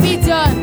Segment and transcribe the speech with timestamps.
[0.00, 0.59] be done.